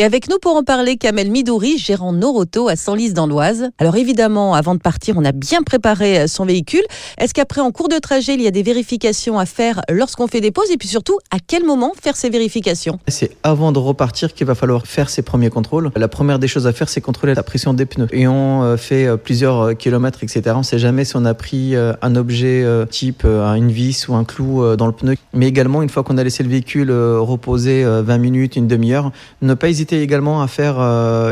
Et 0.00 0.02
avec 0.02 0.30
nous 0.30 0.38
pour 0.38 0.56
en 0.56 0.62
parler, 0.62 0.96
Kamel 0.96 1.30
Midouri, 1.30 1.76
gérant 1.76 2.14
Noroto 2.14 2.68
à 2.68 2.76
Senlis 2.76 3.12
dans 3.12 3.26
l'Oise. 3.26 3.68
Alors 3.76 3.96
évidemment, 3.96 4.54
avant 4.54 4.74
de 4.74 4.80
partir, 4.80 5.16
on 5.18 5.24
a 5.26 5.32
bien 5.32 5.62
préparé 5.62 6.26
son 6.26 6.46
véhicule. 6.46 6.80
Est-ce 7.18 7.34
qu'après, 7.34 7.60
en 7.60 7.70
cours 7.70 7.90
de 7.90 7.98
trajet, 7.98 8.32
il 8.32 8.40
y 8.40 8.46
a 8.46 8.50
des 8.50 8.62
vérifications 8.62 9.38
à 9.38 9.44
faire 9.44 9.82
lorsqu'on 9.90 10.26
fait 10.26 10.40
des 10.40 10.52
pauses? 10.52 10.70
Et 10.70 10.78
puis 10.78 10.88
surtout, 10.88 11.18
à 11.30 11.36
quel 11.46 11.66
moment 11.66 11.92
faire 12.02 12.16
ces 12.16 12.30
vérifications? 12.30 12.98
C'est 13.08 13.36
avant 13.42 13.72
de 13.72 13.78
repartir 13.78 14.32
qu'il 14.32 14.46
va 14.46 14.54
falloir 14.54 14.86
faire 14.86 15.10
ces 15.10 15.20
premiers 15.20 15.50
contrôles. 15.50 15.90
La 15.94 16.08
première 16.08 16.38
des 16.38 16.48
choses 16.48 16.66
à 16.66 16.72
faire, 16.72 16.88
c'est 16.88 17.02
contrôler 17.02 17.34
la 17.34 17.42
pression 17.42 17.74
des 17.74 17.84
pneus. 17.84 18.08
Et 18.12 18.26
on 18.26 18.62
euh, 18.62 18.78
fait 18.78 19.06
euh, 19.06 19.18
plusieurs 19.18 19.76
kilomètres, 19.76 20.24
etc. 20.24 20.52
On 20.54 20.60
ne 20.60 20.62
sait 20.62 20.78
jamais 20.78 21.04
si 21.04 21.14
on 21.16 21.26
a 21.26 21.34
pris 21.34 21.74
un 21.76 22.16
objet 22.16 22.64
type 22.88 23.26
une 23.26 23.70
vis 23.70 24.08
ou 24.08 24.14
un 24.14 24.24
clou 24.24 24.76
dans 24.76 24.86
le 24.86 24.92
pneu. 24.92 25.16
Mais 25.34 25.46
également, 25.46 25.82
une 25.82 25.90
fois 25.90 26.04
qu'on 26.04 26.16
a 26.16 26.24
laissé 26.24 26.42
le 26.42 26.48
véhicule 26.48 26.90
reposer 26.90 27.84
20 27.84 28.16
minutes, 28.16 28.56
une 28.56 28.66
demi-heure, 28.66 29.12
ne 29.42 29.52
pas 29.52 29.68
hésiter 29.68 29.89
également 29.96 30.42
à 30.42 30.48
faire 30.48 30.80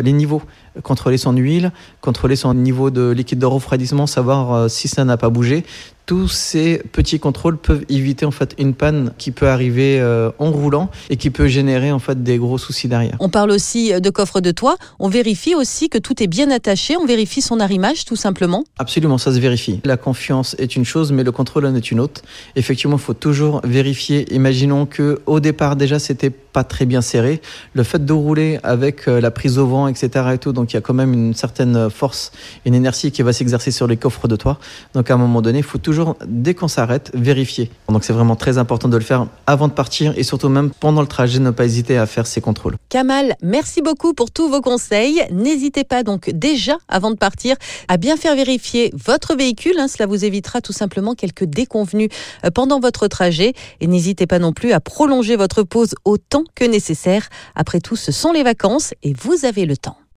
les 0.03 0.13
niveaux 0.13 0.43
contrôler 0.83 1.19
son 1.19 1.33
huile, 1.33 1.73
contrôler 2.01 2.37
son 2.37 2.55
niveau 2.55 2.91
de 2.91 3.11
liquide 3.11 3.39
de 3.39 3.47
refroidissement, 3.47 4.07
savoir 4.07 4.53
euh, 4.53 4.69
si 4.69 4.89
ça 4.89 5.05
n'a 5.05 5.17
pas 5.17 5.31
bougé. 5.31 5.65
Tous 6.09 6.29
ces 6.29 6.79
petits 6.91 7.21
contrôles 7.21 7.59
peuvent 7.59 7.85
éviter 7.91 8.25
en 8.25 8.31
fait 8.31 8.55
une 8.57 8.73
panne 8.73 9.13
qui 9.19 9.31
peut 9.31 9.47
arriver 9.47 10.01
euh, 10.01 10.31
en 10.39 10.51
roulant 10.51 10.89
et 11.11 11.19
qui 11.19 11.29
peut 11.29 11.49
générer 11.49 11.93
en 11.93 11.99
fait 11.99 12.23
des 12.23 12.39
gros 12.39 12.57
soucis 12.57 12.89
derrière. 12.89 13.19
On 13.21 13.29
parle 13.29 13.51
aussi 13.51 13.93
de 13.93 14.09
coffre 14.09 14.41
de 14.41 14.51
toit. 14.51 14.79
On 15.01 15.11
vérifie 15.11 15.55
aussi 15.55 15.91
que 15.91 15.99
tout 15.99 16.23
est 16.23 16.27
bien 16.27 16.51
attaché. 16.51 16.97
On 16.97 17.05
vérifie 17.05 17.43
son 17.43 17.61
arrimage 17.61 18.07
tout 18.07 18.17
simplement. 18.17 18.65
Absolument, 18.79 19.19
ça 19.19 19.35
se 19.35 19.39
vérifie. 19.39 19.81
La 19.85 19.99
confiance 19.99 20.57
est 20.59 20.77
une 20.77 20.87
chose, 20.87 21.13
mais 21.13 21.25
le 21.25 21.31
contrôle 21.31 21.67
en 21.67 21.75
est 21.75 21.91
une 21.91 22.01
autre. 22.01 22.23
Effectivement, 22.57 22.97
il 22.97 23.03
faut 23.03 23.13
toujours 23.13 23.61
vérifier. 23.65 24.35
Imaginons 24.35 24.87
que 24.87 25.21
au 25.27 25.41
départ 25.41 25.77
déjà 25.77 25.99
c'était 25.99 26.31
pas 26.31 26.65
très 26.65 26.87
bien 26.87 27.03
serré. 27.03 27.43
Le 27.75 27.83
fait 27.83 28.03
de 28.03 28.13
rouler 28.15 28.59
avec 28.63 29.09
euh, 29.09 29.21
la 29.21 29.31
prise 29.31 29.59
au 29.59 29.67
vent, 29.67 29.89
etc. 29.89 30.25
et 30.33 30.39
tout, 30.39 30.55
donc 30.55 30.73
il 30.73 30.77
y 30.77 30.79
a 30.79 30.81
quand 30.81 30.95
même 30.95 31.13
une 31.13 31.35
certaine 31.35 31.91
force, 31.91 32.33
une 32.65 32.75
inertie 32.75 33.13
qui 33.13 33.21
va 33.21 33.35
s'exercer 33.35 33.73
sur 33.73 33.87
les 33.87 33.99
coffres 33.99 34.27
de 34.27 34.37
toit. 34.37 34.59
Donc 34.95 35.11
à 35.11 35.15
un 35.15 35.19
moment 35.19 35.43
donné, 35.43 35.59
il 35.59 35.65
faut 35.65 35.77
toujours 35.77 35.98
dès 36.27 36.55
qu'on 36.55 36.69
s'arrête, 36.69 37.11
vérifier. 37.15 37.71
Donc 37.89 38.05
c'est 38.05 38.13
vraiment 38.13 38.37
très 38.37 38.59
important 38.59 38.89
de 38.89 38.97
le 38.97 39.03
faire 39.03 39.27
avant 39.47 39.69
de 39.69 39.73
partir 39.73 40.13
et 40.17 40.23
surtout 40.23 40.49
même 40.49 40.71
pendant 40.81 41.01
le 41.01 41.07
trajet, 41.07 41.39
ne 41.39 41.51
pas 41.51 41.65
hésiter 41.65 41.99
à 41.99 42.07
faire 42.07 42.27
ces 42.27 42.41
contrôles. 42.41 42.77
Kamal, 42.89 43.37
merci 43.43 43.83
beaucoup 43.83 44.15
pour 44.15 44.31
tous 44.31 44.49
vos 44.49 44.61
conseils. 44.61 45.23
N'hésitez 45.31 45.85
pas 45.85 46.03
donc 46.03 46.31
déjà, 46.31 46.79
avant 46.89 47.11
de 47.11 47.17
partir, 47.17 47.57
à 47.89 47.97
bien 47.97 48.17
faire 48.17 48.35
vérifier 48.35 48.93
votre 48.95 49.37
véhicule. 49.37 49.79
Hein. 49.79 49.89
cela 49.89 50.07
vous 50.07 50.25
évitera 50.25 50.61
tout 50.61 50.73
simplement 50.73 51.15
quelques 51.15 51.45
déconvenus 51.45 52.09
euh, 52.45 52.51
pendant 52.51 52.81
votre 52.81 53.09
trajet. 53.09 53.53
Et 53.81 53.87
n'hésitez 53.87 54.27
pas 54.27 54.39
non 54.39 54.53
plus 54.53 54.73
à 54.73 54.81
prolonger 54.81 55.37
votre 55.37 55.63
pause 55.63 55.95
autant 56.05 56.45
que 56.55 56.65
nécessaire. 56.65 57.29
Après 57.55 57.81
tout, 57.81 57.97
ce 57.97 58.13
sont 58.13 58.33
les 58.33 58.43
vacances 58.43 58.95
et 59.03 59.13
vous 59.13 59.45
avez 59.45 59.67
le 59.67 59.77
temps. 59.77 59.99